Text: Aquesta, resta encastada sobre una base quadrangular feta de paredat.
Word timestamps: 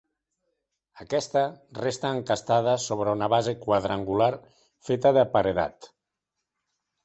Aquesta, 1.03 1.43
resta 1.81 2.13
encastada 2.21 2.75
sobre 2.87 3.15
una 3.19 3.29
base 3.35 3.55
quadrangular 3.69 4.33
feta 4.91 5.15
de 5.23 5.29
paredat. 5.39 5.91